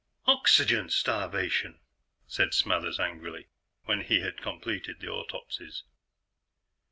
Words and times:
"Oxygen 0.25 0.89
starvation," 0.89 1.79
said 2.25 2.55
Smathers 2.55 2.99
angrily, 2.99 3.49
when 3.83 4.01
he 4.01 4.21
had 4.21 4.41
completed 4.41 4.99
the 4.99 5.07
autopsies. 5.09 5.83